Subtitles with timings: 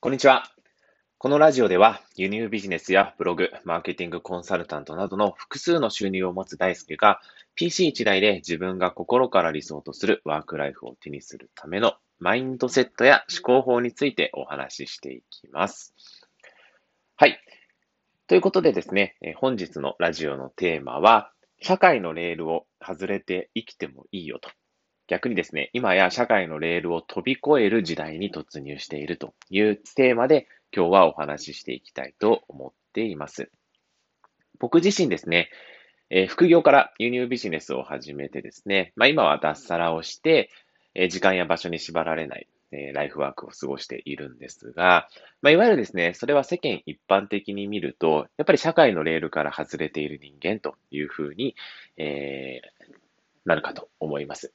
[0.00, 0.44] こんにちは。
[1.18, 7.20] このラジオでは輸入ビジネスやブログ、マーケティングコンサルタントなどの複数の収入を持つ大輔が
[7.60, 15.96] PC1 台で自分が心から理想とするワークライフを手にするためのマインドセットや思考法についてお話ししていきます。
[17.16, 17.40] はい。
[18.28, 24.48] ということでですね、本日のラジオのテーマは、社会のレールを外れて生きてもいいよと
[25.08, 33.50] 逆にですね、今や社会のレールを飛び越える時代に突入しているというテーマで今日はお話ししていきたいと思っています。
[34.58, 35.48] 僕自身ですね、
[36.10, 40.50] えー、副業から輸入ビジネスを始めてですね、まあ、今は脱サラをして、
[40.94, 45.08] えー、時間や場所に縛られない、えー、ライフワークを過ごしているんですが、
[45.40, 51.56] まあ、いわゆるですね、それは世間一般的に見ると、やっぱり社会のレールから外れている人間というふうに、
[51.96, 52.60] え
[53.46, 54.52] なるかと思います。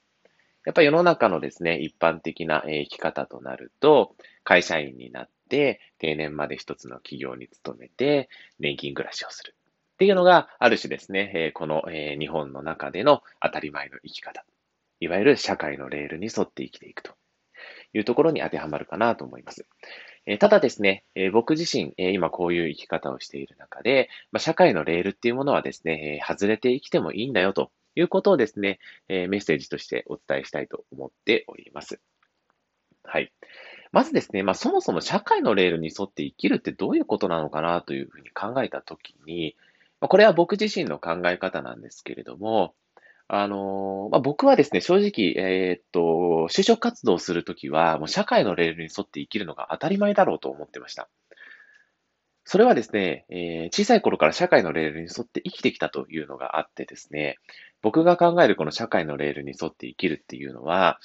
[0.66, 8.30] やっぱり世の中のですね、一般的な生き方となると、会社員になって、定年まで一つの企業に勤めて、
[8.60, 9.56] 年金暮らしをする。
[9.94, 11.84] っていうのが、ある種ですね、この
[12.18, 14.46] 日本の中での当たり前の生き方。
[15.00, 17.12] いわゆる社会のレールに沿って生きていくと
[17.94, 19.66] いうところに当てはまるかなと思います。
[20.40, 32.00] ただですね、僕自身、今こういう生き方をしている中で、社会のレールっていうものはですね、外れて生きてもいいんだよということをですね、えー、メッセージとしてお伝えしたいと思っております。
[33.04, 33.32] はい。
[33.92, 39.56] まずですね、まあ、そもそも社会のレールに沿って生きるってどういうことなのかなというふうに考えたときに、
[40.02, 42.74] まあ、これは僕自身の考え方なんですけれども、
[43.28, 46.00] あのー、まあ、僕はですね、正直、えー、っと、
[46.52, 51.08] 就職活動をするときは、もう社会のレールに沿って生きるのが当たり前だろうと思ってました。
[52.54, 57.40] それはですね、えー、小さい頃から社会のレールに沿って生きてきたというのがあってですね、
[57.82, 61.00] 僕が考えるこの社会のレールに沿って生きるっていうのは、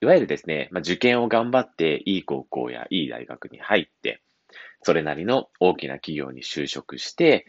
[0.00, 4.22] いわゆるですね、まあ、受験を頑張っていい高校やいい大学に入って、
[4.82, 7.44] それなりの大きな企業に就職して、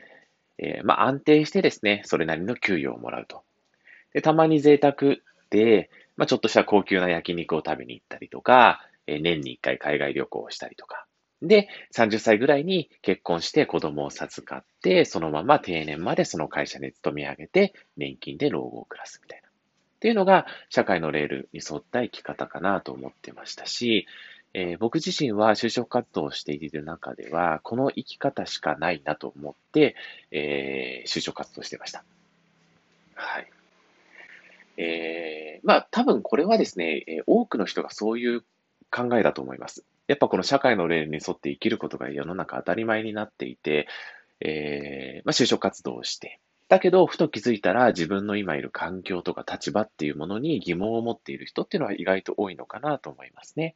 [0.58, 3.44] えー、まあ、安定してですね、それなりの給与をもらうと。
[4.12, 5.18] でたまに贅沢
[5.52, 11.07] で、まあ、ちょっとした高級な焼肉を食べに行ったりとか、えー、年に一回海外旅行をしたりとか、
[11.42, 19.48] で、30歳ぐらいに結婚して子供を授かって、そのまま定年までその会社に勤め上げて、年金で老後を暮らすみたいな。
[19.48, 24.08] っていうのが、社会のレールに沿った生き方かなと思ってましたし、
[24.54, 29.96] えー、僕自身は就職活動をしている中では、この生き方しかないなと思って、
[30.32, 32.04] えー、就職活動してました。
[33.14, 33.48] はい。
[34.78, 38.42] えー、まあ、多分これはですね、多くの人がそういう
[38.92, 39.84] 考えだと思います。
[40.08, 43.88] やっぱこの社会のレールに沿って生きることが世の中当たり前になっていて、
[44.40, 53.76] えー、まあ、就職活動をして、だけど、ふと気づいたら自分の今いる環境とか立場っていうものに疑問を持っている人っていうのは意外と多いのかなと思いますね。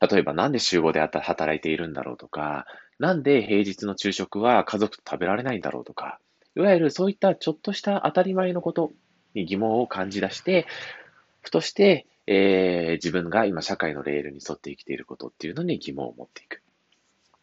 [0.00, 2.66] 例えば、なんで週5で働いているんだろうとか、
[2.98, 6.18] なんで平日の昼食は家族と食べられないんだろうとか、
[6.56, 8.90] いわゆるそういったちょっとした当たり前のこと
[9.34, 10.66] に疑問を感じ出して、
[11.42, 16.62] ふとしてえー、自分が今社会のレールに沿って生きていることっていうのに疑問を持っていく。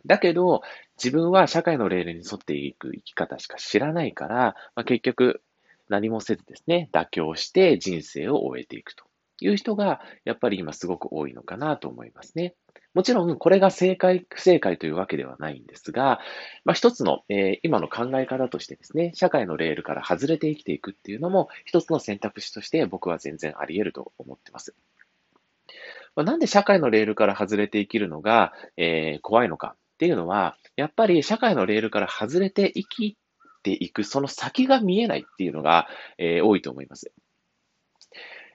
[0.06, 0.62] だけど、
[0.98, 5.42] 自分は社会のレールに沿っていく生き方しか知らないから、まあ、結局
[5.90, 9.04] 何もせずですね、妥協して人生を終えていくと
[9.42, 12.56] いう人が、やっぱり今すごく多いのかなと思いますね。
[12.98, 16.20] もちろん、これが正解、不正解というわけではないんですが、
[16.66, 24.74] まあ、一つの、えー、今の考え方としてですね、社会のレールから外れて生きていくっていうのも、一つの選択肢として僕は全然あり得ると思ってます。
[26.16, 33.18] まあ、なんで社会のレールから外れて生きるのが、えー、怖いのかっていうのは、やっぱり社会のレールから外れて生き
[33.62, 35.88] ていく、その先が見えないっていうのが、
[36.18, 37.12] えー、多いと思います。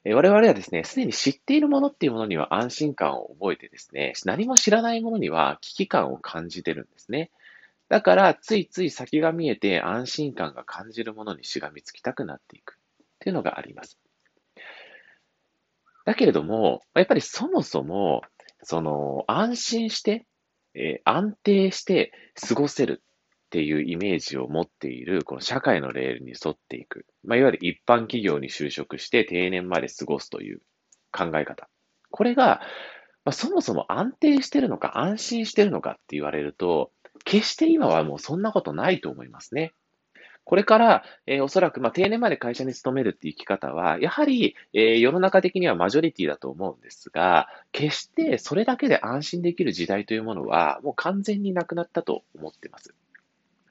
[0.04, 7.30] 我々はですね、すでに知っているものっていうものには安心感を覚えてですね、何も知らないものには危機感を感じてるんですね。
[7.88, 12.76] だから、ついつい先が見えて安心感が感じるものにしがみつきたくなっていくっ
[13.20, 13.96] ていうのがあります。
[16.04, 18.22] だけれども、やっぱりそもそも、
[18.62, 20.26] その、安心して、
[20.74, 22.12] え、安定して
[22.48, 23.02] 過ごせる
[23.52, 27.04] っていうイメージを持っている、この社会のレールに沿っていく。
[27.22, 30.62] まあ、いわゆる一般企業に就職して定年まで過ごすという
[31.12, 31.68] 考え方。
[32.10, 32.62] これが、
[33.26, 36.92] まあ、そもそも安定してるのか安心してるのかって言われると、
[37.26, 39.74] 決して今はもうそんなことないと思いますね。
[40.44, 52.94] これから、えー、おそらく、まあ、定年まで会社に勤めるっていう生き方は、やはり、えー、世の中的にはマジョリティだと思うんですが、決してそれだけで安心できる時代というものは、もう完全になくなったと思ってます。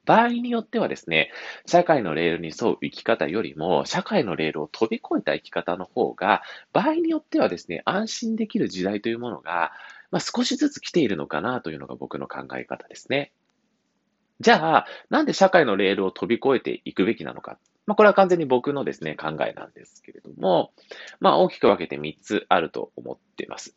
[0.06, 1.32] 場合によってはですね、
[1.66, 6.42] 社会のレールに沿う生き方よりも、社会のレールを飛び越えた生き方の方が、
[6.74, 9.72] 場合によってはですね、安心できる時代というものが、
[10.10, 13.32] まあ、少しずつ来ているのかなというのが僕の考え方ですね。
[14.40, 17.60] じゃあ、なんで社会のレールを飛び越えていくべきなのか。
[17.86, 20.72] まあ、これは完全に僕のですね、考えなんですけれども、
[21.20, 23.76] まあ、大きく分けて3つあると思っています。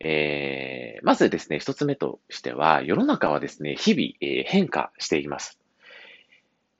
[0.00, 5.58] えー、まずですね、一つ目としては、世の中はですね、日々、えー、変化しています。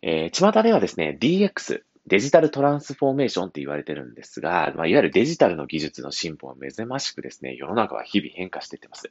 [0.03, 9.11] えー、巷ではですね、DX、デジタルトランスフォーメーションって言われてるんですが、まあ、いわゆるデジタルの技術の進歩は目覚ましくですね、世の中は日々変化していってます。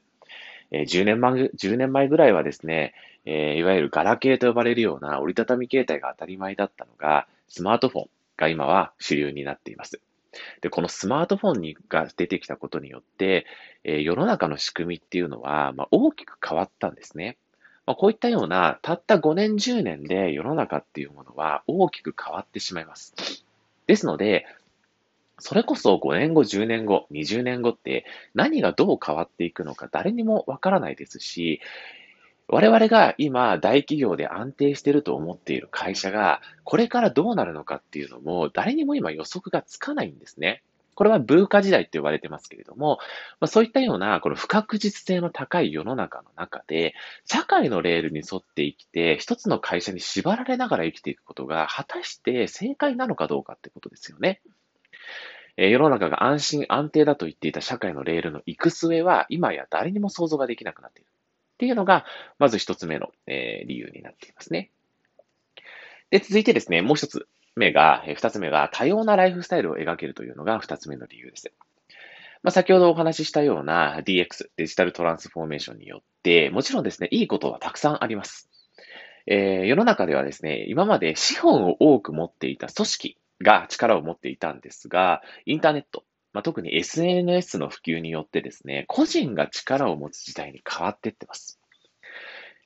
[0.71, 2.93] えー、10年前、10年前ぐらいはですね、
[3.25, 9.99] えー、いわゆるガラケーと呼ばれるような折りたたみ携帯が当たり前だったのが、スマートフォンが今は主流になっています。
[10.61, 13.45] で、このスマートフォンにが出てきたことによって、
[13.83, 17.37] えー、世の中の仕組みっていうのは、まあ、大きく変わったんですね。
[17.85, 23.13] まあ、こういったような、たった5年、10年で世の中っていうものは大きく変わってしまいます。
[23.87, 24.45] ですので、
[25.39, 31.59] それこそ5年後、10年後、20年後って何がどう変わっていくのか誰にもわからないですし、
[32.47, 40.61] 我々が今大企業で安定していると思っている会社がこれからどうなるのかっていうのも誰にも今予測がつかないんですね。
[40.95, 42.99] これはブーカ時代って呼ばれてますけれども、
[43.39, 46.93] まあ、そういったようなこの不確実性の高い世の中の中で、
[47.25, 54.41] 社会のレールに沿って生きて、一つの会社に縛られながら生きていくことが果たして正解なのかどうかってことですよね。
[55.57, 61.12] え世の中が安心安定だと言っていた社会のレールの行く末は、今や誰にも想像ができなくなっている。
[61.53, 62.05] っていうのが、
[62.39, 64.71] まず一つ目の、え理由になっていますね。
[66.09, 71.51] で、続いてですね、もう一つ目が、二つ目が、多様なライフスタイルを描けるというのが二つ目の理由です。
[72.43, 78.49] まあ、先ほどお話ししたような DX、デジタルトランスフォーメーションによって、もちろんですね、いいことはたくさんあります。
[79.25, 86.03] えー、世の中ではですね、今まで資本を多く持っていた組織が力を持っていたんですが、インターネット、
[86.33, 91.59] まあ、特に SNS の普及によってですね、個人が力を持つ時代に変わっていってます。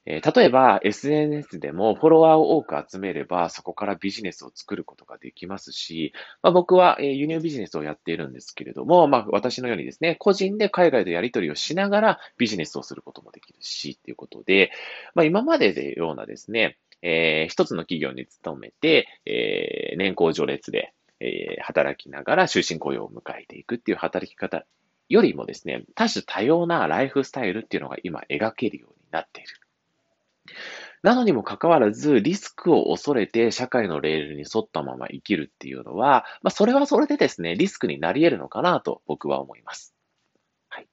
[0.10, 14.72] えー、例えば SNS でもフォロワーを多く集めればそこからビジネスを作ることができますし、まあ、僕は、え輸入ビジネスをやっているんですけれども、まあ、私のようにですね、個人で海外とやり取りをしながらビジネスをすることもできるし、ということで、
[15.14, 24.66] まあ、今までのようなですね、えー、一つの企業に勤めて、えー、年功序列で、えー、働きながら終身雇用を迎えていくっていう働き方
[25.10, 29.50] よりもですね、多種多様なライフスタイルっていうのが今描けるようになっている。
[31.04, 39.94] なのにもかかわらず、リスクを恐れて社会のレールに沿ったまま生きるっていうのは、まあ、それはそれでですね、リスクになり得るのかなと僕は思います。
[40.70, 40.88] はい。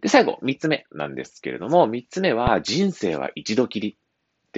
[0.00, 3.96] で、最後、三つ目なんですけれども、三つ目は、人生は一度きり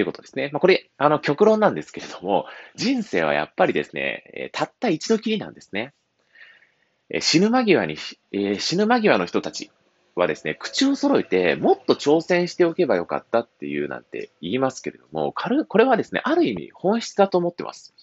[0.01, 0.51] っていうことですね。
[0.53, 5.93] まあ、これ、あの、極論なんですけれども、人生はやっぱりですね、えたった一度きりなんですね。
[7.11, 7.97] え死ぬ間際に、
[8.33, 9.71] えー、死ぬ間際の人たち、
[10.15, 17.95] はですね、口を揃えて、もっと挑戦しておけばよかったっていうなんて言いますけれども、これはですね、ある意味本質だと思ってます。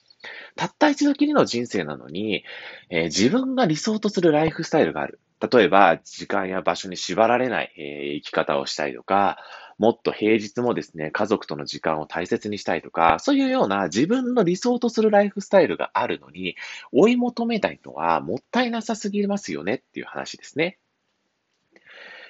[0.56, 2.44] たった一度きりの人生なのに、
[2.90, 5.20] えー、自分が理想とするライフスタイルがある。
[5.52, 9.38] 例えば、時間や場所に縛られない、えー、生き方をしたいとか、
[9.78, 16.56] もっと平日もですね、家族との時間を大切にしたいとか、そういうような自分の理想とするライフスタイルがあるのに、
[16.92, 20.80] 追い求めたいのはもったいなさすぎますよねっていう話ですね。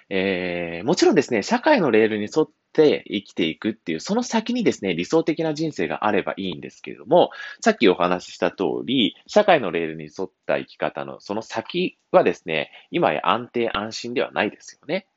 [0.10, 15.08] えー、もちろんですね、社会のレールに沿って生きていくっていう、その先にですね、理想的な人生があればいいんですけれども、さっきお話しした通り、社会のレールに沿った生き方のその先はですね、今や安定安心ではないですよね。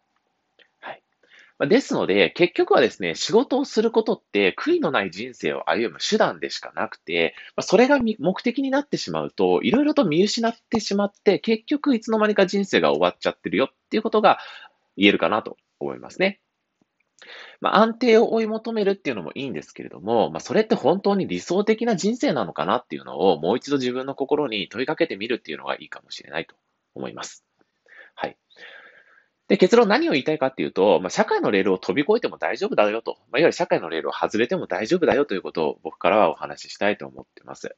[1.66, 14.38] ですので、結局はですね、仕事をすることって悔いのない人生を歩む手段でしかなくて、それが目的になってしまうと、いろいろと見失ってしまって、結局いつの間にか人生が終わっちゃってるよっていうことが
[14.96, 16.40] 言えるかなと思いますね。
[17.60, 26.54] まあ、安定を追い求めるっていうのもいいんですけれども、まあ、それって本当に理想的な人生なのかなっていうのをもう一度自分の心に問いかけてみるっていうのがいいかもしれないと
[26.94, 27.44] 思います。
[28.14, 28.38] はい。
[29.50, 37.74] で、結論何を言いたいかっていうと、まあ、社会のレールを飛び越えても大丈夫だよと、まあ、いわゆる社会のレールを外れても大丈夫だよということを僕からはお話ししたいと思ってます。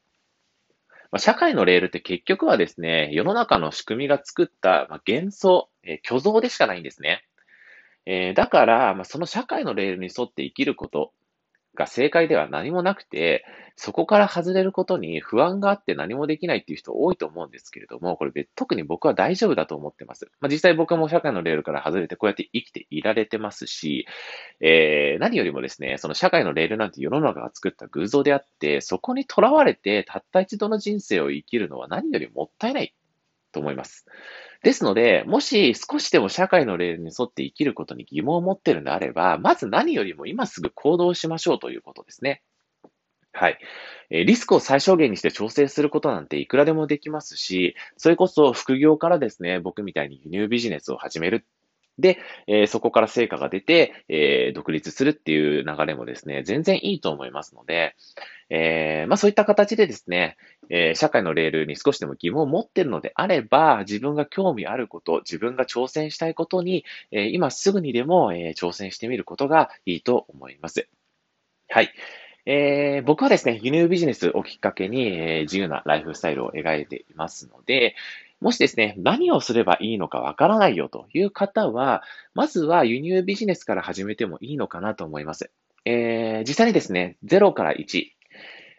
[1.10, 7.24] まあ、社会のレールって結局はですね、世の中の仕組みが作った、ま幻想、え虚像でしかないんですね。
[8.04, 11.14] えー、だから、まあ、その社会のレールに沿って生きること
[11.74, 13.44] が正解では何もなくて、
[13.76, 20.30] そこから外れることに不安があって何もできないっていう人多いと思うんですけれども、これ特に僕は大丈夫だと思ってます。
[20.40, 24.06] まあ、実際僕も社会のレールから外れてこうやって生きていられてますし、
[24.60, 32.94] えー、何よりもですね、その社会のレールなんて世の中が作った偶像であって、そこにとらわれてたった一度の人生を生きるのは何よりもったいない
[33.52, 34.06] と思います。
[34.62, 42.42] ですので、もし少しでも社会の例に沿って生きることに疑問を持ってるのであれば、まず何よりも今すぐ行動しましょうということですね。
[43.32, 43.58] はい。
[44.10, 51.46] リスクを最小限にして調整することなんていくらでもできますし、それこそ副業からですね、僕みたいに輸入ビジネスを始める
[51.98, 57.94] で、えー、そこから成果が出て、えー、独立するっていう流れもですね、全然いいと思いますので、
[58.50, 60.36] えー、まあそういった形でですね、
[60.68, 70.88] え社会のレールに少しでも疑問を持っているのであれば、自分が興味あること、自分が挑戦したいことに、え今すぐにでも、え挑戦してみることがいいと思います。
[71.68, 71.92] はい。
[72.44, 77.94] えー、僕はですね、輸入ビジネスをきっかけに、えー、自由なライフスタイルを描いていますので、
[78.42, 82.02] もしですね、何をすればいいのかわからないよという方は、
[82.34, 85.52] まずは輸入ビジネスから始めてもいいのかなと思います。
[85.84, 88.06] えー、実際にですね、0から1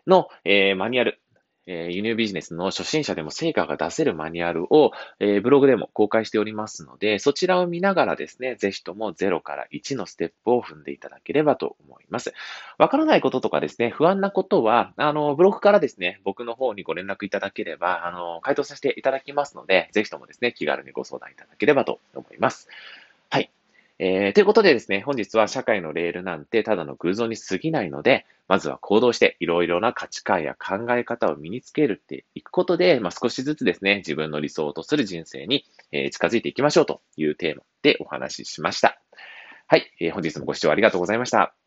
[0.05, 1.21] の、えー、マニュアル、
[1.65, 12.33] えー、輸入ビジネスの初心者でも成果が出せるマニュアルを、えー、ブログでも公開しておりますので、そちらを見ながらですね、ぜひとも0から1のステップを踏んでいただければと思います。
[12.77, 22.67] わからないこととかですね、不安なことは、あの、ブログからですね、僕の方にご連絡いただければ、あの、回答させていただきますので、ぜひともですね、気軽にご相談いただければと思います。
[23.29, 23.49] はい。
[23.99, 38.99] えー、ということでですね、本日は社会のレールなんてただの偶像に過ぎないので、まずは行動していろいろな価値観や考え方を身につけるっていくことで、まあ、少しずつですね、自分の理想とする人生に、えー、近づいていきましょうというテーマでお話ししました。
[39.67, 41.62] はい、えー、本日もご視聴ありがとうございました。